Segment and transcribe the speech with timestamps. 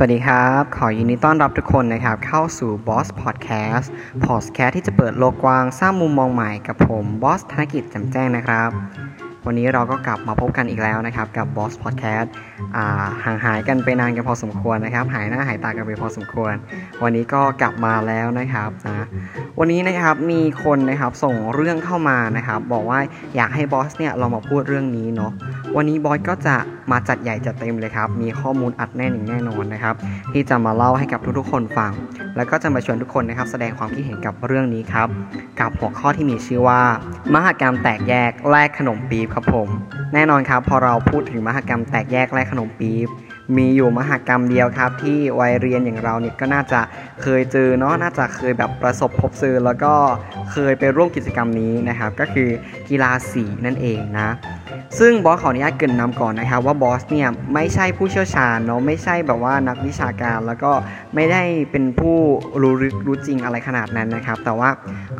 [0.00, 3.88] สวัสดีครับ ขอยินดีต้อนรับทุกคนนะครับ เข้าสู่ Boss Podcast
[4.26, 8.70] Podcast ที่จะเปิดโลกกว้างสร้างมุมมองใหม่กับผมบอสธนกิจจำแจ้งนะครับ
[9.46, 12.28] วันนี้เราก็กลับมาพบกันอีกแล้วนะครับ กับ Boss Podcast
[13.24, 16.52] ห่างหายกันไปนานกันพอสมควรนะครับ หายหน้าหายตากันไปพอสมควร
[17.02, 19.06] วันนี้ก็กลับมาแล้วนะครับนะ
[19.58, 22.98] วันนี้นะครับมีคนนะครับส่งเรื่องเข้ามานะครับ บอกว่า
[23.36, 25.32] อยากให้บอสเนี่ยเรามาพูดเรื่องนี้เนาะ
[25.76, 26.56] วันนี้บอสก็จะ
[26.92, 29.94] มาจัดใหญ่จัดเต็มเลยครับ มีข้อมูลอัดแน่นอย่างแน่นอนนะครับ
[30.32, 31.92] ที่จะมาเล่าให้กับทุกๆคนฟัง
[32.36, 35.08] แล้วก็จะมาชวนทุกคนนะครับ แสดงความคิดเห็นกับเรื่องนี้ครับ
[35.60, 36.80] กับหัวข้อที่มีชื่อว่า
[37.34, 39.68] มหกรรมแตกแยกแลกขนมปี๊บครับผม
[40.14, 43.08] แน่นอนครับ พอเราพูดถึงมหกรรมแตกแยกแลกขนมปี๊บ
[43.56, 46.80] มีอยู่มหกรรมเดียวครับ ที่วัยเรียนอย่างเราเนี่ยก็น่าจะ
[47.22, 49.92] เคยเจอเนาะน่าจะเคยแบบประสบพบเจอแล้วก็
[50.52, 52.48] เคยไปร่วมกิจกรรมนี้นะครับ ก็คือ
[52.88, 54.28] กีฬาสีนั่นเองนะ
[54.98, 60.72] ซึ่งบอสขออนุญาตเกินนำก่อนนะครับว่าบอสเนี่ยไม่ใช่ผู้เชี่ยวชาญเนาะไม่ใช่แบบว่านักวิชาการ แล้วก็
[61.14, 62.16] ไม่ได้เป็นผู้
[62.62, 64.70] รู้ลึกรู้จริงอะไรขนาดนั้นนะครับ แต่ว่า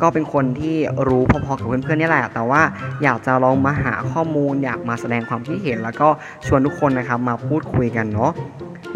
[0.01, 0.75] ก็เป็นคนที่
[1.07, 2.61] รู้พอๆกับเพื่อนๆนี่แหละ แต่ว่า
[3.03, 6.09] อยากจะลองมาหาข้อมูล อยากมาแสดงความคิดเห็น แล้วก็
[6.47, 8.33] ชวนทุกคนนะครับมาพูดคุยกันเนาะ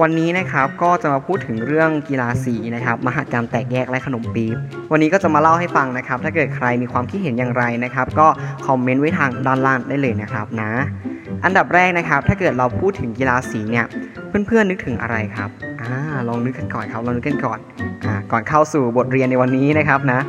[0.01, 4.55] วันนี้นะครับก็จะมาพูดถึงเรื่องกีฬาสีนะครับมหากรรมแตกแยกและขนมปี๊บ
[4.91, 8.27] วันนี้ก็จะมาเล่าให้ฟังนะครับ ถ้าเกิดใครมีความคิดเห็นอย่างไรนะครับ ก็
[8.67, 10.71] คอมเมนต์ไว้ทางด้านล่างได้เลยนะครับนะ
[11.45, 13.85] อันดับแรกนะครับ ถ้าเกิดเราพูดถึงกีฬาสีเนี่ย
[14.47, 15.49] เพื่อนๆนึกถึงอะไรครับ
[15.81, 15.91] อ่า
[16.27, 17.59] ลองนึกกันก่อนครับลองนึกกันก่อน
[18.05, 20.19] อ่าก่อนเข้าสู่บทเรียนในวันนี้นะครับนะ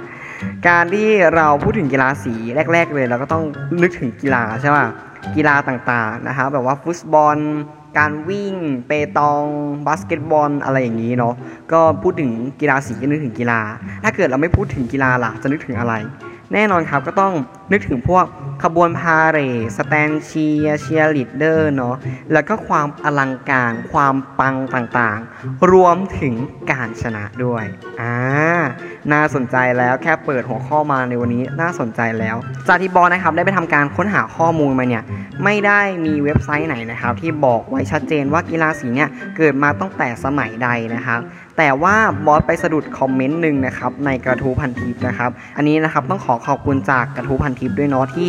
[0.68, 2.34] การที่เราพูดถึงกีฬาสี
[2.72, 3.44] แรก ๆ เลยเราก็ต้อง
[3.82, 4.86] นึกถึงกีฬาใช่ป่ะ
[5.36, 7.36] กีฬาต่างๆนะครับแบบว่าฟุตบอล
[7.98, 8.54] การวิ่ง
[8.86, 9.42] เปตอง
[9.86, 11.34] บาสเกตบอล อะไรอย่างนี้เนาะ
[11.72, 13.60] ก็พูดถึงกีฬาสีก็นึกถึงกีฬา
[14.04, 15.94] ถ้าเกิดเราไม่พูดถึงกีฬาล่ะ จะนึกถึงอะไร
[16.54, 17.32] แน่นอนครับก็ต้อง
[17.72, 18.24] นึกถึงพวก
[18.62, 21.96] ขบวนพาเหรดสแตนด์เชียร์เชียร์ลีดเดอร์เนาะ
[22.32, 26.34] แล้วก็ความอลังการ ความปังต่างๆ รวมถึง
[26.70, 27.64] การชนะด้วย
[28.00, 28.14] อ่า
[29.12, 32.36] น่าสนใจแล้วแค่เปิดหัวข้อมาในวันนี้น่าสนใจแล้ว
[32.68, 35.02] จากที่บอลนะครับได้ไปทำการค้นหาข้อมูลมาเนี่ย
[35.44, 41.20] ไม่ได้มีเว็บไซต์ไหนนะครับ ที่บอกไว้ชัดเจนว่ากีฬาสีเนี่ยเกิดมาตั้งแต่สมัยใดนะครับ
[41.58, 48.28] แต่ว่าบอสไปสะดุดคอมเมนต์หนึ่งนะครับในกระทู้พันทิปนะครับ อันนี้นะครับต้องขอขอบคุณจากกระทู้พันทิปด้วยเนาะที่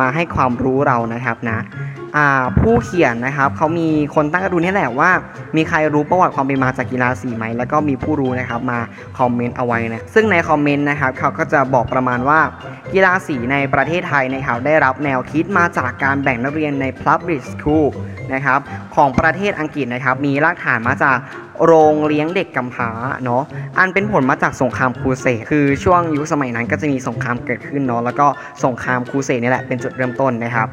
[0.00, 1.58] มาให้ความรู้เรานะครับนะ
[2.60, 5.10] ผู้เขียนนะครับเขามีคนตั้งกระทู้นี่แหละว่า
[5.56, 8.78] มีใครรู้ประวัติความเป็นมาจากกีฬาสีไหมแล้วก็มีผู้รู้นะครับมา
[9.18, 12.40] คอมเมนต์เอาไว้นะซึ่งในคอมเมนต์นะครับเขาก็จะบอกประมาณว่า
[12.92, 17.88] กีฬาสีในประเทศไทยนะครับได้รับแนวคิดมาจากการแบ่งนักเรียนใน public school
[18.34, 18.60] นะครับ
[18.96, 21.18] ของประเทศอังกฤษนะครับมีรากฐานมาจาก
[21.64, 22.90] โรงเลี้ยงเด็กกำพร้า
[23.24, 23.42] เนาะ
[23.78, 28.26] อันเป็นผลมาจากสงครามครูเสดคือช่วงยุคสมัยนั้นก็จะมีสงครามเกิดขึ้นเนาะ แล้วก็
[28.64, 30.66] สงครามครูเสดนี่แหละเป็นจุดเริ่มต้นนะครับ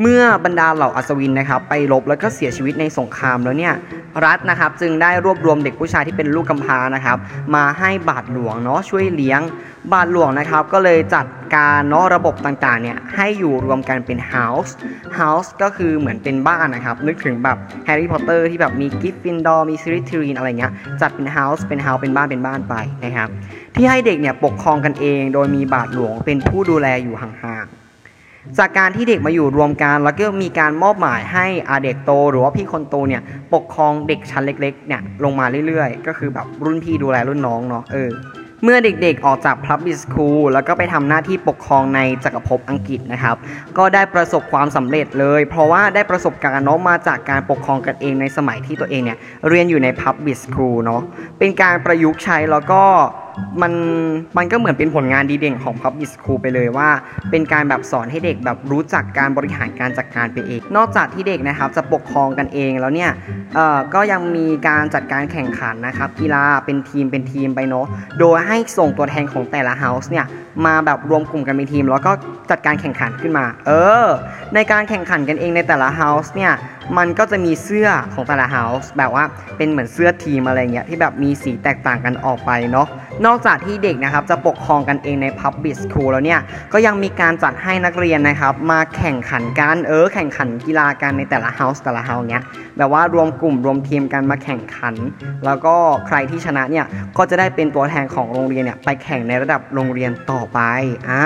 [0.00, 3.74] เมื่อบรรดาเหล่าอัศวินนะครับไปรบแล้วก็เสียชีวิตในสงครามแล้วเนี่ย
[4.24, 7.18] รัฐนะครับจึงได้รวบรวมเด็กผู้ชายที่เป็นลูกกำพร้านะครับ
[7.54, 9.40] มาให้บาทหลวงเนาะช่วยเลี้ยง
[9.92, 14.72] บาทหลวงนะครับก็เลยจัดการเนาะระบบต่างๆเนี่ยให้อยู่รวมกันเป็น house
[15.18, 23.28] house ก็คือเหมือนเป็นบ้านนะครับนึกถึงแบบแฮร์รี่พอตเตอร์ที่แบบมีกริฟฟินดอร์มีสลิธีรินอะไรเงี้ยจัดเป็น house เป็น house เป็นบ้านเป็นบ้านไปนะครับ
[23.74, 27.85] ที่ให้เด็กเนี่ยปกครองกันเอง โดยมีบาทหลวงเป็นผู้ดูแลอยู่ห่างๆ
[28.58, 33.22] จากการที่เด็กมาอยู่รวมกันแล้วก็มีการมอบหมายให้อาเด็กโต หรือว่าพี่คนโตเนี่ย
[33.54, 38.10] ปกครองเด็กชั้นเล็กๆเนี่ยลงมาเรื่อยๆ ก็คือแบบรุ่นพี่ดูแลรุ่นน้องเนาะเออ
[38.64, 43.36] เมื่อเด็กๆออกจาก Public School แล้วก็ไปทำหน้าที่ปกครองในจักรภพอังกฤษนะครับ
[43.78, 49.18] ก็ได้ประสบความสำเร็จเลย เพราะว่าได้ประสบการณ์เนาะมาจากการปกครองกันเองในสมัยที่ตัวเองเนี่ย
[49.48, 51.02] เรียนอยู่ใน Public School เนาะ
[51.38, 52.82] เป็นการประยุกต์ใช้แล้วก็
[53.62, 53.72] มัน
[54.38, 56.88] มันก็เหมือนเป็นผลงานดีเด่นของ Public School ไปเลยว่า
[57.30, 63.10] เป็นการแบบสอนให้เด็กแบบรู้จักการบริหารการจัดการไปเอง นอกจากที่เด็กนะครับจะปกครองกันเองแล้วเนี่ย
[63.54, 67.86] เอ่อก็ยังมีการจัดการแข่งขันนะครับกีฬาเป็นทีมเป็นทีมไปเนาะ
[68.20, 70.26] โดยให้ส่งตัวแทนของแต่ละ house เนี่ย
[70.66, 72.12] มาแบบรวมกลุ่มกันเป็นทีม แล้วก็
[72.50, 73.70] จัดการแข่งขันขึ้นมา เอ
[74.04, 74.06] อ
[74.54, 76.52] ในการแข่งขันกันเองในแต่ละ house เนี่ย
[76.98, 79.24] มันก็จะมีเสื้อของแต่ละ house แบบว่า
[79.56, 82.86] เป็นเหมือนเสื้อทีมอะไรเงี้ยที่แบบมีสีแตกต่างกันออกไปเนาะ
[83.26, 86.40] นอกจากที่เด็กนะครับจะปกครองกันเองใน Public School แล้วเนี่ย
[86.72, 92.42] ก็ยังมีการจัดให้นักเรียนนะครับ มาแข่งขันกันเออแข่งขันกีฬากันในแต่ละ house แต่ละ house เนี้ย
[92.78, 94.94] แบบว่ารวมกลุ่มรวมทีมกันมาแข่งขัน
[95.44, 95.74] แล้วก็
[96.06, 96.86] ใครที่ชนะเนี่ย
[97.16, 100.60] ก็จะได้เป็นตัวแทนของโรงเรียนเนี่ยไปแข่งในระดับโรงเรียนต่อไป
[101.10, 101.24] อ่า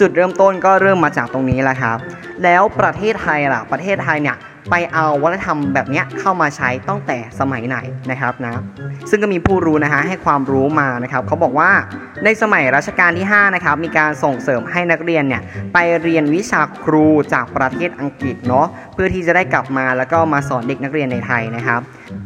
[0.00, 1.98] จุดเริ่มต้นก็เริ่มมาจากตรงนี้แหละครับ
[2.44, 4.38] แล้วประเทศไทยล่ะ ประเทศไทยเนี่ย
[4.70, 7.78] ไปเอาวัฒนธรรมแบบนี้เข้ามาใช้ตั้งแต่สมัยไหน
[8.10, 8.62] นะครับนะ
[9.10, 11.70] ซึ่งก็มีผู้รู้นะฮะให้ความรู้มานะครับเขาบอกว่า
[12.24, 15.42] ในสมัยรัชกาลที่5นะครับมีการส่งเสริมให้นักเรียนเนี่ย
[15.72, 21.80] ไปเรียนวิชาครูจากประเทศอังกฤษเนาะเพื่อที่จะได้กลับมาแล้วก็มาสอนเด็กนักเรียนในไทยนะครับ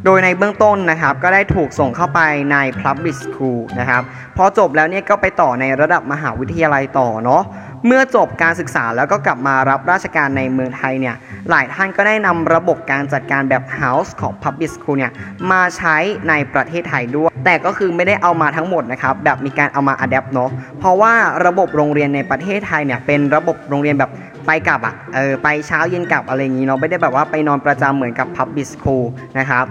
[0.05, 2.19] โดยในเบื้องต้นนะครับก็ได้ถูกส่งเข้าไป
[2.51, 4.01] ใน Public School นะครับ
[4.37, 7.43] พอจบแล้วเนี่ยก็ไปต่อในระดับมหาวิทยาลัยต่อเนาะ
[7.87, 11.15] เมื่อจบการศึกษาแล้วก็กลับมารับราชการในเมืองไทยเนี่ย
[11.49, 15.11] หลายท่านก็ได้นำระบบการจัดการแบบ House ของ Public School เนี่ย
[15.51, 15.95] มาใช้
[16.29, 20.49] ในประเทศไทยด้วย แต่ก็คือไม่ได้เอามาทั้งหมดนะครับแบบมีการเอามา adapt เนาะ
[20.79, 21.13] เพราะว่า
[21.45, 24.11] ระบบโรงเรียนในประเทศไทยเนี่ยเป็นระบบโรงเรียนแบบ
[24.51, 29.05] ไปกลับอะเออไปเช้าเย็นกลับอะไรอย่างงี้เนาะไม่ได้แบบว่าไปนอนประจำเหมือนกับ Public School
[29.39, 29.65] นะครับ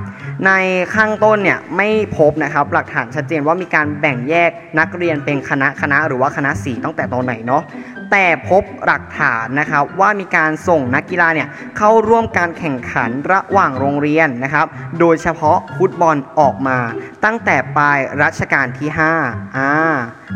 [0.47, 0.51] ใน
[0.95, 1.89] ข้างต้นเนี่ยไม่
[2.19, 7.63] พบนะครับหลักฐานชัดเจนว่ามีการแบ่งแยกนักเรียนเป็นคณะคณะหรือว่าคณะสีตั้งแต่ตอนไหนเนาะ
[8.11, 14.67] แต่พบหลักฐานนะครับว่ามีการส่งนักกีฬาเนี่ยเข้าร่วมการแข่งขันระหว่างโรงเรียนนะครับ
[15.01, 16.79] โดยเฉพาะฟุตบอลออกมา
[17.25, 18.89] ตั้งแต่ปลายรัชกาลที่
[19.23, 19.73] 5อ่า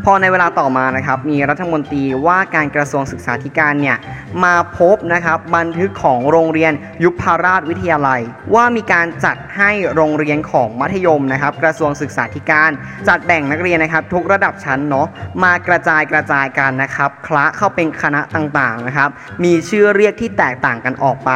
[0.04, 3.96] พอในเวลาต่อมานะครับมีรัฐมนตรีว่าการกระทรวงศึกษาธิการเนี่ย
[4.44, 6.72] มาพบนะครับบันทึกของโรงเรียน
[7.04, 8.20] ยุพราชวิทยาลัย
[8.54, 12.70] ว่ามีการจัดให้โรงเรียนของมัธยมนะครับกระทรวงศึกษาธิการ
[13.08, 15.06] จัดแบ่งนักเรียนนะครับทุกระดับชั้นเนาะ
[15.42, 19.08] มากระจายกระจายกันนะครับคละเข้าเป็นคณะต่างๆนะครับ
[19.44, 21.30] มีชื่อเรียกที่แตกต่างกันออกไป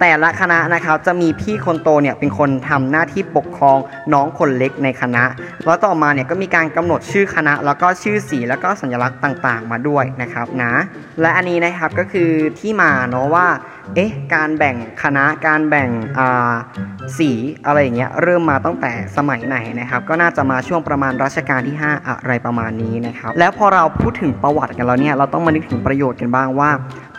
[0.00, 3.78] แต่ละคณะนะครับจะมีพี่คนโตเนี่ยเป็นคนทำหน้าที่ปกครอง
[4.12, 5.24] น้องคนเล็กในคณะ
[5.64, 10.74] แล้วต่อมาเนี่ยก็มีการกำหนดชื่อคณะแล้วก็ชื่อสีแล้วก็สัญลักษณ์ต่างๆ มาด้วยนะครับนะ
[11.20, 12.30] และอันนี้นะครับก็คือ
[12.60, 13.46] ที่มาเนาะว่า
[13.94, 15.90] เอ๊ะการแบ่งคณะการแบ่ง
[17.18, 17.30] สี
[17.66, 26.70] อะไรอย่างเงี้ยเริ่มมาตั้งแต่สมัยไหนนะครับ ก็น่าจะมาช่วงประมาณรัชกาลที่ 5 อะไรประมาณนี้นะครับ แล้วพอเราพูดถึงประวัติกันแล้วเนี่ยเราต้องมานึกถึงประโยชน์กันบ้างว่า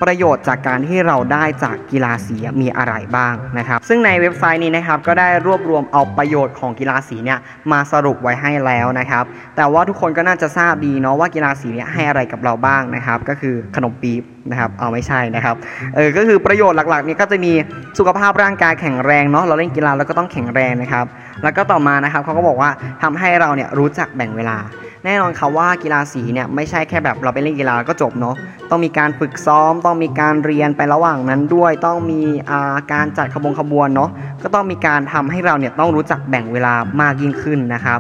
[0.04, 7.40] ประโยชน์จากการที่เราได้จากกีฬาสีมีอะไรบ้างนะครับ ซึ่งในเว็บไซต์นี้นะครับก็ได้รวบรวมเอาประโยชน์ของกีฬาสีเนี่ย
[7.72, 9.24] มาสรุปไว้ให้แล้วนะครับ
[9.56, 15.56] แต่ว่าทุกคนก็น่าจะทราบดีเนาะว่ากีฬาสีเนี่ยให้อะไรกับเราบ้างนะครับ ก็คือขนมปี๊บ นะครับ เอาไม่ใช่นะครับ
[15.96, 17.52] เออ ก็คือประโยชน์หลักๆเนี่ยก็จะมี
[17.98, 21.06] สุขภาพร่างกายแข็งแรงเนาะ เราเล่นกีฬาเราก็ต้องแข็งแรงนะครับ
[21.44, 22.70] แล้วก็ต่อมานะครับเขาก็บอกว่า
[23.02, 24.58] ทำให้เราเนี่ยรู้จักแบ่งเวลา
[25.06, 28.36] แน่นอนครับว่ากีฬาสีเนี่ยไม่ใช่แค่แบบเราไปเล่นกีฬาแล้วก็จบเนาะ
[28.70, 34.10] ต้องมีการฝึกซ้อม ต้องมีการเรียนไประหว่างนั้นด้วย ต้องมีอ่าการจัดขบวนขบวนเนาะ
[34.44, 38.00] ก็ต้องมีการทำให้เราเนี่ยต้องรู้จักแบ่งเวลามากยิ่งขึ้นนะครับ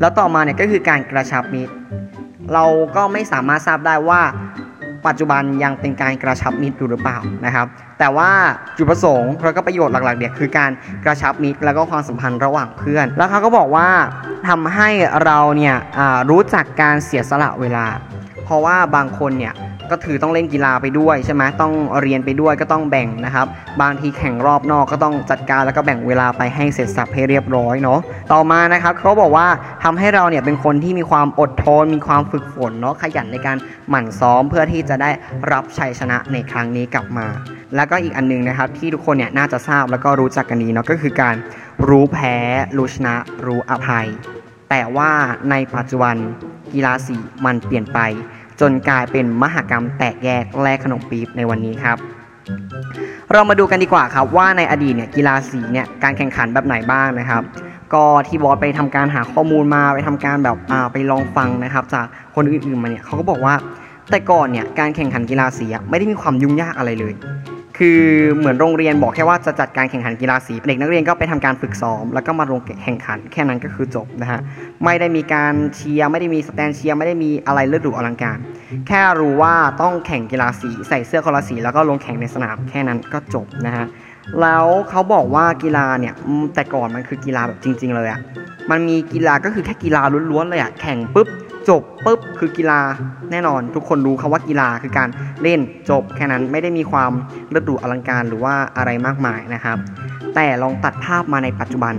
[0.00, 1.74] แล้วต่อมาเนี่ยก็คือการกระชับมิตร
[2.54, 2.64] เรา
[2.96, 4.22] ก็ไม่สามารถทราบได้ว่า
[5.06, 7.66] ปัจจุบันยังเป็นการกระชับมิตรอยู่หรือเปล่านะครับ
[7.98, 8.30] แต่ว่า
[8.76, 10.70] จุดประสงค์แล้วก็ประโยชน์หลักๆเนี่ยคือการ
[11.04, 13.88] กระชับมิตรแล้วก็ความสัมพันธ์ระหว่างเพื่อน แล้วเขาก็บอกว่า
[14.48, 14.88] ทำให้
[15.24, 15.76] เราเนี่ย
[16.30, 17.86] รู้จักการเสียสละเวลา
[18.44, 19.54] เพราะว่าบางคนเนี่ย
[19.90, 21.72] ก็ถือต้องเล่นกีฬาไปด้วยใช่ไหมต้อง
[22.02, 23.46] เรียนไปด้วยก็ต้องแบ่งนะครับ
[23.82, 28.00] บางทีแข่งรอบนอกก็ต้องจัดการแล้วก็แบ่งเวลาไปให้เสร็จสับให้เรียบร้อยเนาะ
[28.32, 29.46] ต่อมานะครับเขาบอกว่า
[29.84, 33.56] ทำให้เราเนี่ยเป็นคนที่มีความอดทน มีความฝึกฝนเนาะขยันในการ
[33.88, 35.10] หมั่นซ้อมเพื่อที่จะได้
[35.52, 37.26] รับชัยชนะในครั้งนี้กลับมา
[37.76, 41.36] แล้วก็อีกอันหนึงนะครับที่ทุกคนเนี่ยน่าจะทราบแล้วก็รู้จักกันดีเนาะก็คือการ
[41.88, 42.36] รู้แพ้
[42.76, 43.14] รู้ชนะ
[43.46, 44.08] รู้อภัย
[44.70, 45.10] แต่ว่า
[45.50, 46.16] ในปัจจุบัน
[46.72, 47.98] กีฬาสีมันเปลี่ยนไป
[48.60, 51.98] จนกลายเป็นมหกรรมแตกแยกแลกขนมปี๊บในวันนี้ครับ
[53.32, 57.42] เรามาดูกันดีกว่าครับว่าในอดีตเนี่ยกีฬาสีเนี่ยการแข่งขันแบบไหนบ้างนะครับ
[57.94, 63.54] ก็ที่บอสไปทำการหาข้อมูลมาไปทำการแบบอ่าไปลองฟังนะครับ จากคนอื่นๆมาเนี่ยเขาก็บอกว่า
[64.10, 67.14] แต่ก่อนเนี่ยการแข่งขันกีฬาสีไม่ได้มีความยุ่งยากอะไรเลย
[67.80, 68.02] คือ
[68.36, 74.40] เหมือนโรงเรียนบอกแค่ว่าจะจัดการแข่งขันกีฬาสีเด็กนักเรียนก็ไปทำการฝึกซ้อม แล้วก็มาลงแข่งขันแค่นั้นก็คือจบนะฮะ
[74.84, 78.38] ไม่ได้มีการเชียร์ไม่ได้มีสแตนเชียร์ไม่ได้มีอะไรเลือดหรูอลังการ
[78.88, 83.86] แค่รู้ว่าต้องแข่งกีฬาสีใส่เสื้อคนละสีแล้วก็ลงแข่งในสนามแค่นั้นก็จบนะฮะ
[84.40, 86.14] แล้วเขาบอกว่ากีฬาเนี่ย
[86.54, 88.20] แต่ก่อนมันคือกีฬาแบบจริง ๆ เลยอะ
[88.70, 91.28] มันมีกีฬาก็คือแค่กีฬาล้วนๆเลยอะแข่งปุ๊บ
[91.68, 92.80] จบปุ๊บคือกีฬา
[93.30, 95.08] แน่นอน ทุกคนรู้คาว่ากีฬาคือการ
[95.42, 97.12] เล่นจบแค่นั้นไม่ได้มีความ
[97.50, 99.78] เลือดหรูอลังการหรือว่าอะไรมากมายนะครับ
[100.34, 101.94] แต่ลองตัดภาพมาในปัจจุบัน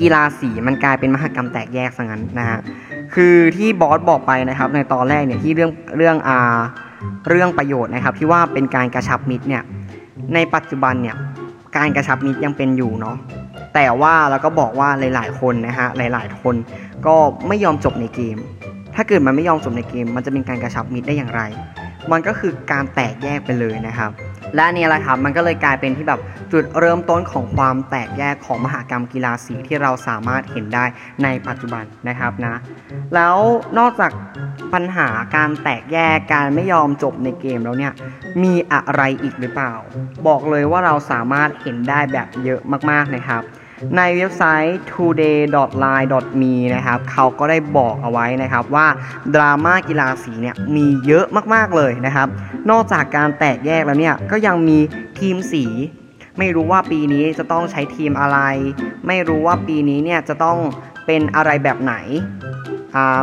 [0.00, 2.58] กีฬาสีมันกลายเป็นมหกรรมแตกแยกซะงั้นนะฮะ
[3.14, 6.38] คือที่บอสบอกไปนะครับ ในตอนแรกเนี่ยที่เรื่องเรื่องอา
[7.28, 9.62] เรื่องประโยชน์นะครับที่ว่าเป็นการกระชับมิตรเนี่ย
[10.34, 11.16] ในปัจจุบันเนี่ย
[11.76, 13.16] การกระชับมิตรยังเป็นอยู่เนาะ
[13.74, 16.54] แต่ว่าเราก็บอกว่าหลาย ๆ คนนะฮะหลาย ๆ คน
[17.06, 17.16] ก็
[17.48, 18.36] ไม่ยอมจบในเกม
[18.94, 21.42] ถ้าเกิดมันไม่ยอมจบในเกม มันจะเป็นการกระชับมิตรได้อย่างไร
[22.12, 24.10] มันก็คือการแตกแยกไปเลยนะครับ
[24.56, 26.20] และนนี่แหละครับมันก็เลยกลายเป็นที่แบบ
[26.52, 30.84] จุดเริ่มต้นของความแตกแยกของมหากรรมกีฬาสีที่เราสามารถเห็นได้
[31.22, 32.60] ในปัจจุบันนะครับนะ
[33.14, 33.36] แล้ว
[33.78, 34.12] นอกจาก
[34.74, 37.92] ปัญหาการแตกแยกการไม่ยอมจบในเกมแล้วเนี่ย
[38.42, 39.74] มีอะไรอีกหรือเปล่า
[40.28, 43.42] บอกเลยว่าเราสามารถเห็นได้แบบเยอะมากๆนะครับ
[43.96, 48.86] ในเว็บไซต์ today.line.me นะครับเขาก็ได้บอกเอาไว้นะครับว่า
[49.34, 52.28] ดราม่ากีฬาสีเนี่ยมีเยอะมากๆเลยนะครับ
[52.70, 54.78] นอกจากการแตกแยกแล้วเนี่ยก็ยังมี
[55.18, 55.64] ทีมสี
[56.38, 58.38] ไม่รู้ว่าปีนี้จะต้องใช้ทีมอะไร
[59.06, 60.58] ไม่รู้ว่าปีนี้เนี่ยจะต้อง
[61.06, 61.94] เป็นอะไรแบบไหน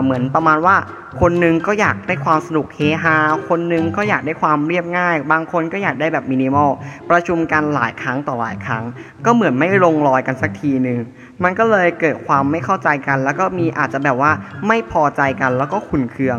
[0.04, 0.76] เหมือนประมาณว่า
[1.20, 3.16] คนหนึงก็อยากได้ความสนุกเฮฮา
[3.50, 6.70] คนหนึงก็อยากได้ความเรียบง่าย บางคนก็อยากได้แบบมินิมอล
[7.10, 8.84] ประชุมกันหลายครั้งต่อหลายครั้ง
[9.26, 11.00] ก็เหมือนไม่ลงรอยกันสักทีหนึ่ง
[11.44, 14.32] มันก็เลยเกิดความไม่เข้าใจกัน แล้วก็มีอาจจะแบบว่า
[14.68, 16.38] ไม่พอใจกันแล้วก็ขุนเคือง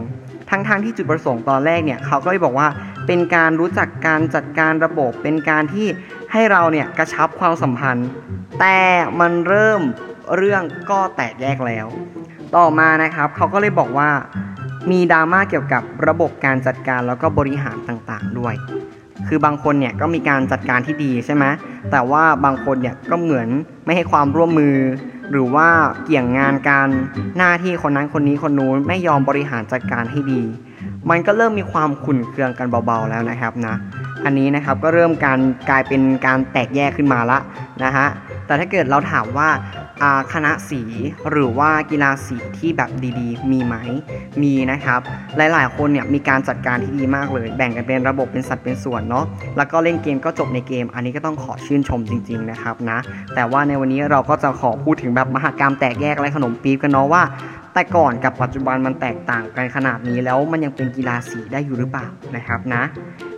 [0.50, 2.68] ทั้งๆทที่จุดประสงค์ตอนแรกเนี่ยเขาก็เลยบอกว่า
[3.06, 5.86] เป็นการรู้จักการจัดการระบบ เป็นการที่
[6.32, 8.08] ให้เราเนี่ยกระชับความสัมพันธ์
[8.60, 8.78] แต่
[9.20, 9.82] มันเริ่ม
[10.36, 11.86] เรื่องก็แตกแยกแล้ว
[12.56, 14.10] ต่อมานะครับเขาก็เลยบอกว่า
[14.90, 18.54] มีดราม่าเกี่ยวกับระบบการจัดการแล้วก็บริหารต่างๆ ด้วย
[19.28, 21.44] คือบางคนเนี่ยก็มีการจัดการที่ดีใช่ไหม
[21.90, 23.48] แต่ว่าบางคนเนี่ยก็เหมือน
[23.84, 24.76] ไม่ให้ความร่วมมือ
[25.30, 25.68] หรือว่า
[26.04, 26.88] เกี่ยงงานการ
[27.36, 30.42] หน้าที่คนนั้นคนนี้คนนู้นไม่ยอมบริหารจัดการให้ดี
[31.10, 33.74] มันก็เริ่มมีความขุ่นเคืองกันเบาๆแล้วนะครับนะ
[34.24, 35.38] อันนี้นะครับก็เริ่มการ
[35.70, 37.38] กลายเป็นการแตกแยกขึ้นมาละ
[37.84, 38.06] นะฮะ
[38.52, 39.49] แต่ถ้าเกิดเราถามว่า
[40.32, 40.82] คณะสี
[41.30, 43.76] หรือว่ากีฬาสีที่แบบดีๆ มีไหม
[44.42, 45.00] มีนะครับ
[45.37, 49.25] หลายๆ คนเนี่ยมีการจัดการที่ดีมากเลย แบ่งกันเป็นระบบเป็นสัดเป็นส่วนเนาะ
[49.56, 52.99] แล้วก็เล่นเกมก็จบในเกม อันนี้ก็ต้องขอชื่นชมจริง ๆ นะครับนะ
[53.35, 57.23] แต่ว่าในวันนี้เราก็จะขอพูดถึงแบบมหากรรมแตกแยกและขนมปี๊บกันเนาะว่า
[57.74, 62.82] แต่ก่อนกับปัจจุบันมันแตกต่างกันขนาดนี้แล้วมันยังเป็นกีฬาสีได้อยู่หรือเปล่านะครับนะ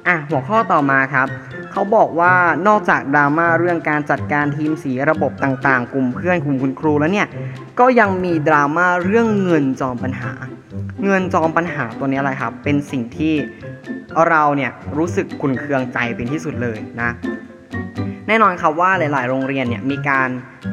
[0.07, 1.27] อะหัวข้อต่อมาครับ
[1.73, 2.33] เขาบอกว่า
[2.69, 7.29] นอกจากดราม่าเรื่องการจัดการทีมสีระบบต่างๆ กลุ่มเพื่อนกลุ่มคุณครูแล้วเนี่ย
[7.81, 10.33] ก็ยังมีดราม่าเรื่องเงินจอมปัญหา
[11.05, 13.35] เงินจอมปัญหาตัวนี้อะไรครับ เป็นสิ่งที่
[14.29, 17.11] เราเนี่ยรู้สึกขุ่นเคืองใจเป็นที่สุดเลยนะ
[18.29, 20.29] แน่นอนครับว่าหลาย ๆ โรงเรียนเนี่ยมีการ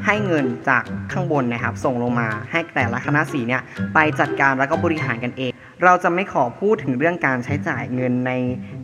[0.05, 3.61] ให้เงินจากข้างบนนะครับ ส่งลงมาให้แต่ละคณะสีเนี่ย
[3.93, 5.51] ไปจัดการแล้วก็บริหารกันเอง
[5.83, 8.31] เราจะไม่ขอพูดถึงเรื่องการใช้จ่ายเงินใน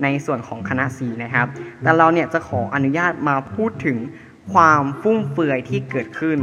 [0.04, 1.48] ในส่วนของคณะสีนะครับ
[1.84, 3.98] แต่เราเนี่ยจะขออนุญาตมาพูดถึง
[4.54, 6.40] ความฟุ่มเฟือยที่เกิดขึ้น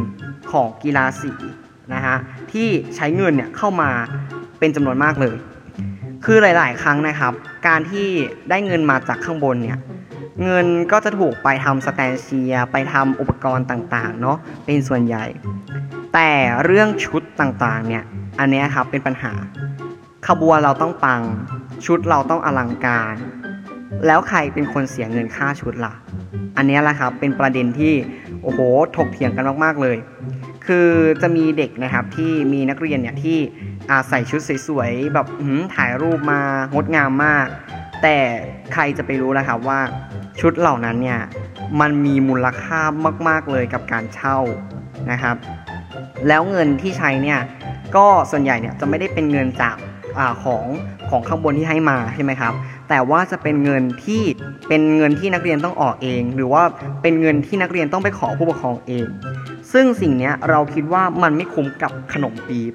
[0.50, 1.32] ของกีฬาสี
[1.94, 2.16] นะฮะ
[2.52, 3.90] ที่ใช้เงินเนี่ยเข้ามา
[4.58, 5.36] เป็นจำนวนมากเลย
[6.24, 7.32] คือหลาย ๆ ครั้งนะครับ
[7.68, 8.06] การที่
[8.50, 9.78] ได้เงินมาจากข้างบนเนี่ย
[10.42, 15.24] เงินก็จะถูกไปทำสแตนเชียไปทำอุปกรณ์ต่างๆเนาะเป็นส่วนใหญ่
[16.14, 16.30] แต่
[16.64, 18.04] เรื่องชุดต่างๆเนี่ย
[18.40, 19.32] อันนี้ครับเป็นปัญหา
[20.28, 21.22] ขบวนเราต้องปัง
[21.86, 23.14] ชุดเราต้องอลังการ
[24.06, 25.94] แล้วใครเป็นคนเสียเงินค่าชุดล่ะ
[26.56, 27.94] อันนี้แหละครับเป็นประเด็นที่
[28.42, 28.60] โอ้โห
[28.96, 29.96] ถกเถียงกันมากๆเลย
[30.66, 30.88] คือ
[31.22, 33.38] จะมีเด็กนะครับที่มีนักเรียนเนี่ยที่
[34.08, 35.26] ใส่ชุดสวยๆแบบ
[35.74, 36.40] ถ่ายรูปมา
[36.74, 37.46] งดงามมาก
[38.04, 38.18] แต่
[38.72, 39.80] ใครจะไปรู้นะครับว่า
[40.40, 41.20] ชุดเหล่านั้นเนี่ย
[41.80, 42.80] มันมีมูลค่า
[43.28, 44.38] มาก ๆเลยกับการเช่า
[45.10, 45.36] นะครับ
[46.28, 47.40] แล้วเงินที่ใช้เนี่ย
[47.96, 49.76] ก็ส่วนใหญ่เนี่ยจะไม่ได้เป็นเงินจาก
[50.18, 50.64] อาของ
[51.10, 52.52] ของข้างบนที่ให้มาใช่ไหมครับ
[52.88, 54.22] แต่ว่าจะเป็นเงินที่
[54.68, 56.62] เป็นเงินที่นักเรียนต้องออกเอง หรือว่า
[57.02, 59.06] เป็นเงินที่นักเรียนต้องไปขอผู้ปกครองเอง
[59.72, 62.72] ซึ่งสิ่งเนี้ยเราคิดว่ามันไม่คุ้มกับขนมปี๊บ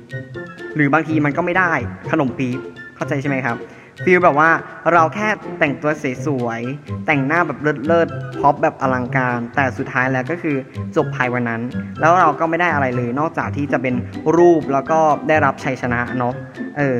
[0.75, 1.71] หรือบางทีมันก็ไม่ได้
[2.11, 2.59] ขนมปี๊บ
[2.95, 3.57] เข้าใจใช่ไหมครับ
[4.03, 4.49] ฟีลแบบว่า
[4.93, 5.27] เราแค่
[5.59, 5.91] แต่งตัว
[6.25, 10.57] สวยๆ แต่งหน้าแบบเลิศๆพอปแบบอลังการ แต่สุดท้ายแล้วก็คือ
[10.95, 11.61] จบภายวันนั้น
[11.99, 13.95] แล้วเราก็ไม่ได้อะไรเลย นอกจากที่จะเป็น
[14.37, 16.33] รูปแล้วก็ได้รับชัยชนะเนาะ
[16.77, 16.97] เออ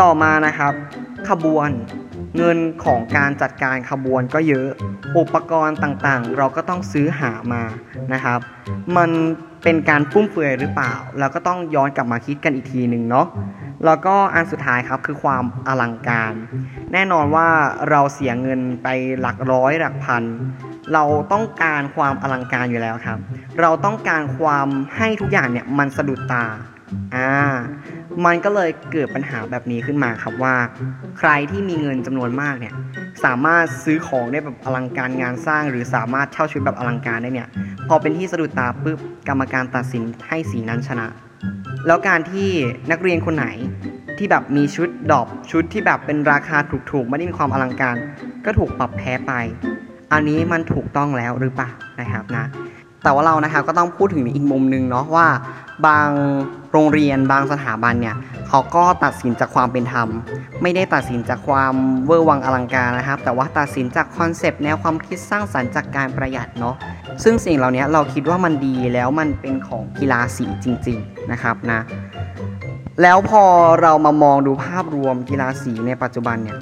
[0.00, 0.72] ต่อมานะครับ
[1.28, 1.70] ขบวน
[2.36, 4.68] เงินของการจัดการขบวนก็เยอะ
[5.18, 7.62] อุปกรณ์ต่างๆ เราก็ต้องซื้อหามา
[8.12, 8.40] นะครับ
[8.96, 9.10] มัน
[9.62, 13.26] เป็นการฟุ่มเฟือยหรือเปล่าแล้วก็ต้องย้อนกลับมาคิดกันอีกทีหนึ่งเนาะ
[13.84, 16.32] แล้วก็อันสุดท้ายครับคือความอลังการ
[16.92, 17.48] แน่นอนว่า
[17.90, 18.88] เราเสียเงินไป
[19.20, 20.22] หลักร้อยหลักพัน
[20.92, 23.18] เราต้องการความอลังการอยู่แล้วครับ
[23.60, 26.44] เราต้องการความให้ทุกอย่างเนี่ยมันสะดุดตา
[27.16, 27.32] อ่า
[28.26, 30.54] มันก็เลยเกิดปัญหาแบบนี้ขึ้นมาครับว่า
[31.18, 32.74] ใครที่มีเงินจำนวนมากเนี่ย
[33.24, 37.48] สามารถซื้อของได้แบบอลังการงานสร้าง หรือสามารถเช่าชุดแบบอลังการได้เนี่ย
[37.88, 41.06] พอเป็นที่สะดุดตาปุ๊บกรรมการตัดสินให้สีนั้นชนะ
[41.86, 42.48] แล้วการที่
[42.90, 43.46] นักเรียนคนไหน
[44.18, 46.56] ที่แบบมีชุดดอกชุดที่แบบเป็นราคา
[46.90, 47.96] ถูกๆไม่ได้มีความอลังการ
[48.44, 49.32] ก็ถูกปรับแพ้ไป
[50.12, 52.44] อันนี้มันถูกต้องแล้วหรือเปล่านะครับนะ
[53.02, 55.26] แต่ว่าเรานะครับก็ต้องพูดถึงอีกมุมหนึ่งเนาะว่า
[55.86, 56.08] บาง
[56.72, 58.16] โรงเรียนบางสถาบันเนี่ย
[58.48, 60.08] เขาก็ตัดสินจากความเป็นธรรม
[60.62, 61.74] ไม่ได้ตัดสินจากความ
[62.06, 66.76] เวอร์วังอลังการนะครับ แต่ว่าตัดสินจากคอนเซปต์แนวความคิดสร้างสรรค์จากการประหยัดเนาะ
[67.22, 71.80] ซึ่งสิ่งเหล่านี้เราคิดว่ามันดีแล้วมันเป็นของกีฬาสีจริง ๆนะครับนะ
[73.02, 73.44] แล้วพอ
[73.82, 76.58] เรามามองดูภาพรวมกีฬาสีในปัจจุบันเนี่ย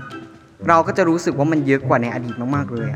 [0.69, 2.89] เราก็จะรู้สึกว่ามันเยอะกว่าในอดีตมากๆเลย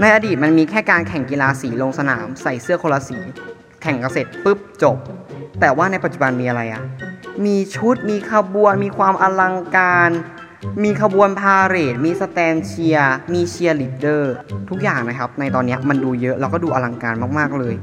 [0.00, 3.18] ในอดีตมันมีแค่การแข่งกีฬาสีลงสนาม ใส่เสื้อคนละสี
[3.82, 4.96] แข่งกันเสร็จปุ๊บจบ
[5.60, 6.82] แต่ว่าในปัจจุบันมีอะไรอะ
[7.46, 10.10] มีชุดมีขบวน มีความอลังการ
[10.84, 12.98] มีขบวนพาเหรด มีสแตนเชีย
[13.34, 14.34] มีเชียร์ลีดเดอร์
[14.70, 17.74] ทุกอย่างนะครับ ในตอนนี้มันดูเยอะแล้วก็ดูอลังการมากๆเลย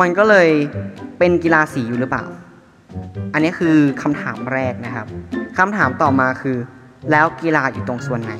[0.00, 0.48] มันก็เลย
[1.18, 2.24] เป็นกีฬาสีอยู่หรือเปล่า
[3.32, 5.06] อันนี้คือคำถามแรกนะครับ
[5.58, 6.56] คำถามต่อมาคือ
[7.10, 8.32] แล้วกีฬาอยู่ตรงส่วนไหน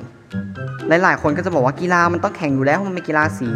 [0.88, 3.50] หลายๆ คนก็จะบอกว่ากีฬามันต้องแข่งอยู่แล้วมันเป็นกีฬาสี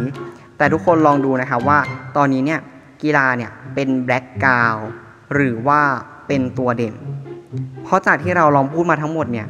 [0.57, 1.79] แต่ทุกคนลองดูนะครับว่า
[2.17, 2.59] ตอนนี้เนี่ย
[3.03, 4.75] กีฬาเนี่ยเป็น background
[5.33, 5.81] หรือว่า
[6.27, 6.95] เป็นตัวเด่น
[7.83, 9.47] เพราะจากที่เราลองพูดมาทั้งหมดเนี่ย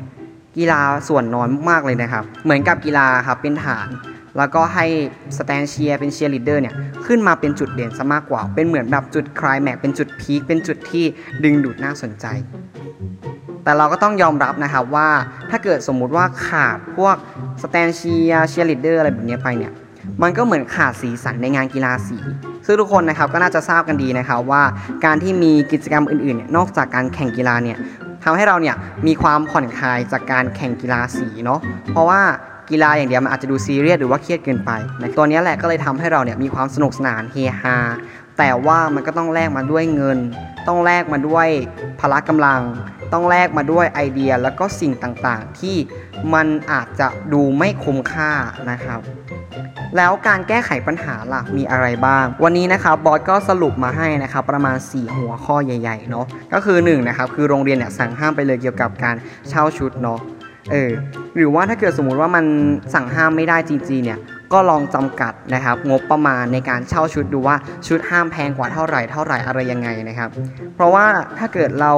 [0.58, 3.88] กีฬาส่วนน้อยมากๆเลยนะครับ เหมือนกับกีฬาครับเป็นฐาน
[4.38, 4.86] แล้วก็ให้
[5.38, 11.06] สแตนด์เชียร์เป็นเชียร์ลีดเดอร์เนี่ยขึ้นมาเป็นจุดเด่นซะมากกว่า เป็นเหมือนแบบจุดคลายแม็กเป็นจุด peak เป็นจุดที่
[11.44, 12.26] ดึงดูดน่าสนใจ
[13.64, 15.10] แต่เราก็ต้องยอมรับนะครับว่า
[15.50, 17.16] ถ้าเกิดสมมุติว่าขาดพวก
[17.64, 19.74] สแตนด์เชียร์เชียร์ลีดเดอร์อะไรแบบนี้ไปเนี่ย
[20.22, 22.18] มันก็เหมือนขาดสีสันในงานกีฬาสี
[22.68, 24.64] ซึ่งทุกคนนะครับก็น่าจะทราบกันดีนะครับว่า
[25.06, 27.78] การที่มีกิจกรรมอื่นๆเนี่ยนอกจากการแข่งกีฬาเนี่ย
[28.24, 28.76] ทำให้เราเนี่ย
[29.08, 31.60] มีความผ่อนคลายจากการแข่งกีฬาสีเนาะ
[31.92, 32.22] เพราะว่า
[32.70, 34.72] กีฬาอย่างเดียวมันอาจจะดูซีเรียสหรือว่าเครียดเกินไป
[35.02, 37.78] นะตัวนี้แหละก็เลยทำให้เราเนี่ยมีความสนุกสนานเฮฮา
[38.38, 40.18] แต่ว่ามันก็ต้องแลกมาด้วยเงิน
[40.68, 41.48] ต้องแลกมาด้วย
[42.00, 42.62] พละกำลัง
[43.14, 45.76] ต้องแลกมาด้วยไอเดียแล้วก็สิ่งต่างๆ ที่
[46.34, 48.32] มันอาจจะดูไม่คุ้มค่า
[48.72, 49.00] นะครับ
[49.98, 59.16] แล้วการแก้ไขปัญหาล่ะมีอะไรบ้าง วันนี้นะครับบอสก็สรุปมาให้นะครับประมาณ 4 หัวข้อใหญ่ๆเนาะก็คือ1นะครับคือโรงเรียนเนี่ยสั่งห้ามไปเลยเกี่ยวกับการ
[59.50, 60.20] เช่าชุดเนาะ
[60.72, 60.92] เออ
[61.36, 62.46] หรือว่าถ้าเกิดสมมุติว่ามัน
[62.94, 64.20] สั่งห้ามไม่ได้จริงๆเนี่ย
[64.54, 67.56] ก็ลองจำกัดนะครับงบประมาณในการเช่าชุดดูว่า
[67.88, 70.30] ชุดห้ามแพงกว่าเท่าไหร่เท่าไหร่อะไรยังไงนะครับ
[70.76, 71.06] เพราะว่า
[71.38, 71.94] ถ้าเกิดเรา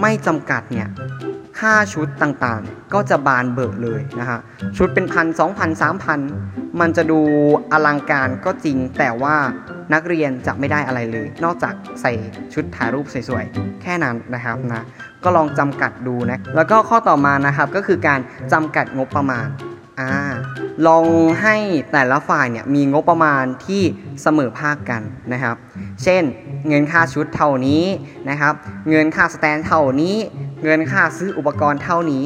[0.00, 0.88] ไม่จำกัดเนี่ย
[1.58, 4.40] ค่าชุดต่างๆ ก็จะบานเบิกเลยนะฮะ
[4.76, 6.20] ชุดเป็นพันสองพันสามพัน
[6.80, 7.20] มันจะดู
[7.72, 9.36] อลังการก็จริง แต่ว่า
[9.94, 12.12] นักเรียนจะไม่ได้อะไรเลย นอกจากใส่
[12.54, 14.84] ชุดถ่ายรูปสวยๆ แค่นั้นนะครับนะ
[15.24, 18.20] ก็ลองจำกัดดูนะแล้วก็ข้อต่อมานะครับก็คือการ
[18.52, 19.46] จำกัดงบประมาณ
[20.00, 20.14] อ่า
[20.86, 21.04] ลอง
[21.42, 21.56] ให้
[21.92, 23.82] แต่ละฝ่ายเนี่ยมีงบประมาณที่
[24.22, 25.56] เสมอภาคกันนะครับ
[26.02, 26.22] เช่น
[26.68, 27.84] เงินค่าชุดเท่านี้
[28.30, 28.54] นะครับ
[28.90, 30.16] เงินค่าสแตนเท่านี้
[30.64, 32.24] เงินค่าซื้ออุปกรณ์เท่านี้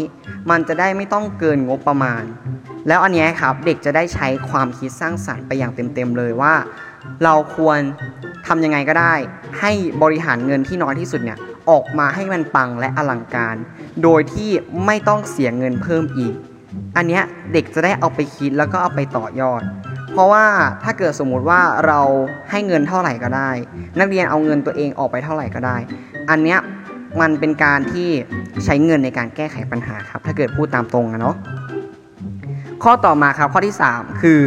[0.50, 2.22] มันจะได้ไม่ต้องเกินงบประมาณ
[2.88, 6.54] แล้วอันนี้ครับเด็กจะได้ใช้ความคิดสร้างสรรค์ไปอย่างเต็มๆเลยว่า
[7.24, 7.78] เราควร
[8.46, 9.14] ทำยังไงก็ได้
[9.60, 11.38] ให้บริหารเงินที่น้อยที่สุดเนี่ย
[11.70, 13.56] ออกมาให้มันปังและอลังการ
[14.02, 14.50] โดยที่
[14.86, 16.34] ไม่ต้องเสียเงินเพิ่มอีก
[16.96, 17.22] อันเนี้ย
[17.52, 19.62] เด็กจะได้เอาไปคิดแล้วก็เอาไปต่อยอด
[20.12, 20.44] เพราะว่า
[20.82, 22.00] ถ้าเกิดสมมุติว่าเรา
[22.50, 23.50] ให้เงินเท่าไหร่ก็ได้
[23.98, 25.76] นักเรียนเอาเงินตัวเองออกไปเท่าไหร่ก็ได้
[26.30, 26.58] อันเนี้ย
[27.20, 28.08] มันเป็นการที่
[28.64, 31.36] ใช้เงินในการแก้ไขปัญหาครับ ถ้าเกิดพูดตามตรงนะเนาะ
[32.82, 34.40] ข้อต่อมาครับข้อที่ 3 คือ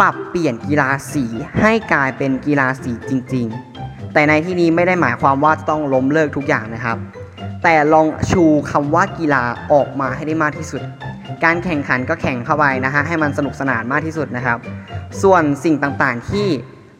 [0.00, 1.24] ปรับเปลี่ยนกีฬาสี
[1.60, 3.46] ให้กลายเป็นกีฬาสีจริง
[3.80, 6.96] ๆ แต่ในที่นี้ไม่ได้หมายความว่าต้องล้มเลิกทุกอย่างนะครับ
[7.62, 10.82] แต่ลองชูคำว่ากีฬาออกมาให้ได้มากที่สุด
[11.44, 14.58] การแข่งขันก็แข่งเข้าไปนะฮะให้มันสนุกสนานมากที่สุดนะครับ
[15.22, 16.46] ส่วนสิ่งต่างๆที่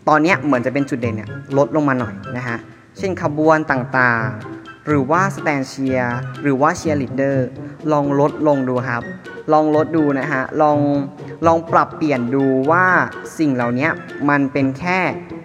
[0.08, 2.58] ตอนนี้เหมือนจะเป็นจุดเด่นเนี่ยลดลงมาหน่อยนะฮะ
[2.98, 7.46] เช่นขบวนต่างๆ หรือว่าสแตนด์เชียร์หรือว่าเชียร์ลีดเดอร์
[7.92, 9.02] ลองลดลงดูครับ
[9.52, 10.78] ลองลดดูนะฮะลอง
[11.46, 12.86] ลองปรับเปลี่ยนดูว่า
[13.38, 13.88] สิ่งเหล่านี้
[14.28, 14.98] มันเป็นแค่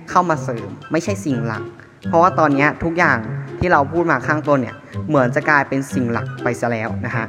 [0.09, 1.63] เข้ามาเสริมไม่ใช่สิ่งหลัก
[2.07, 3.19] เพราะว่าตอนนี้ทุกอย่าง
[3.59, 4.75] ที่เราพูดมาข้างต้นเนี่ย
[5.07, 7.25] เหมือนจะกลายเป็นสิ่งหลักไปซะแล้วนะฮะ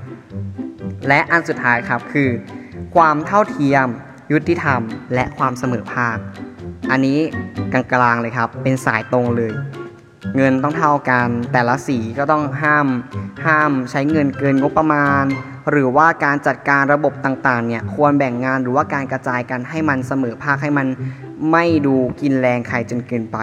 [1.09, 2.31] และอันสุดท้ายครับคือ
[2.95, 3.87] ความเท่าเทียม
[4.33, 4.81] ยุติธรรม
[5.15, 6.17] และความเสมอภาค
[6.91, 7.19] อันนี้
[7.73, 9.53] กลางๆเลยครับ เป็นสายตรงเลย
[10.37, 12.87] เงินต้องเท่ากันแต่ละสีก็ต้องห้าม
[13.47, 15.25] ห้ามใช้เงินเกินงบประมาณ
[15.71, 20.87] หรือว่าการจัดการระบบต่างๆเนี่ยควรแบ่งงานหรือว่าการกระจายกันให้มันเสมอภาคให้มัน
[21.53, 23.39] ไม่ดูกินแรงใครจนเกินไป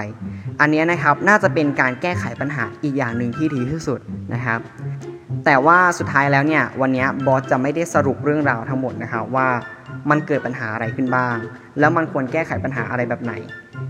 [0.59, 3.99] อันนี้นะครับน่าจะเป็นการแก้ไขปัญหาอีกอย่างหนึ่งที่ดีที่สุด
[4.33, 4.59] นะครับ
[5.45, 9.47] แต่ว่าสุดท้ายแล้วเนี่ยวันนี้บอสจะไม่ได้สรุปเรื่องราวทั้งหมดนะคะว่า
[10.09, 11.37] มันเกิดปัญหาอะไรขึ้นบ้าง
[11.79, 13.33] แล้วมันควรแก้ไขปัญหาอะไรแบบไหน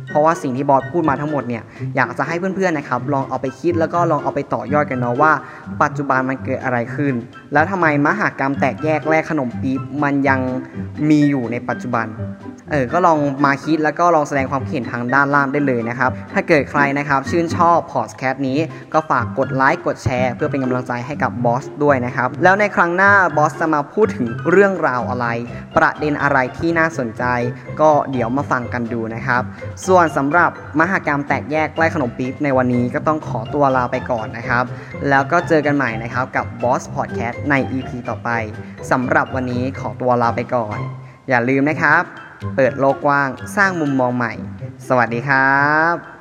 [0.10, 1.64] เพราะว่าสิ่งที่บอสพูดมาทั้งหมดเนี่ย
[1.96, 5.32] อยากจะให้เพื่อนๆนะครับลองเอาไปคิดแล้วก็ลองเอาไปต่อยอดกันเนาะว่า
[5.84, 7.14] ปัจจุบันมันเกิดอะไรขึ้น
[7.54, 10.40] แล้วทำไมมหากรรมแตกแยกแลกขนมปี๊บมันยัง
[11.10, 12.08] มีอยู่ในปัจจุบัน
[12.72, 18.60] เออก็ลองมาคิดแล้วก็ลองแสดงความคิดเห็นทางด้านล่างได้เลยนะครับ ถ้าเกิดใครนะครับชื่นชอบพอดแคสต์นี้
[18.94, 25.28] ก็ฝากกดไลค์กดแชร์เพื่อเป็นกำลังใจให้กับบอสด้วยนะครับ แล้วในครั้งหน้าบอสจะมาพูดถึงเรื่องราวอะไร
[25.78, 27.24] ประเด็นอะไรที่น่าสนใจ
[27.82, 29.42] ก็เดี๋ยวมาฟังกันดูนะครับ
[29.88, 34.64] ส่วนนสำหรับมหากรรมแตกแยกใกล้ขนมปี๊บในวันนี้ก็ต้องขอตัวลาไปก่อนนะครับ
[35.10, 38.30] แล้วก็เจอกันใหม่นะครับกับบอสพอดแคสต์ใน EP ต่อไป
[38.92, 40.78] สำหรับวันนี้ขอตัวลาไปก่อน
[41.30, 42.04] อย่าลืมนะครับ
[42.56, 44.34] เปิดโลกกว้างสร้างมุมมองใหม่
[44.88, 46.19] สวัสดีครับ